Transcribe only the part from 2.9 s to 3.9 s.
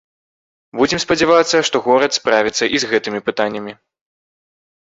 гэтымі пытаннямі.